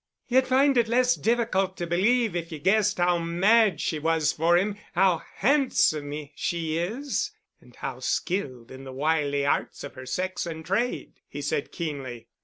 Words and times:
"Ye'd 0.27 0.47
find 0.47 0.77
it 0.77 0.87
less 0.87 1.13
difficult 1.13 1.77
to 1.77 1.85
believe 1.85 2.35
if 2.35 2.51
ye 2.51 2.57
guessed 2.57 2.97
how 2.97 3.19
mad 3.19 3.79
she 3.79 3.99
was 3.99 4.31
for 4.31 4.57
him, 4.57 4.75
how 4.95 5.21
handsome 5.35 6.11
she 6.33 6.77
is 6.79 7.29
and 7.59 7.75
how 7.75 7.99
skilled 7.99 8.71
in 8.71 8.83
the 8.83 8.93
wily 8.93 9.45
arts 9.45 9.83
of 9.83 9.93
her 9.93 10.07
sex 10.07 10.47
and 10.47 10.65
trade," 10.65 11.21
he 11.29 11.39
said 11.39 11.71
keenly. 11.71 12.29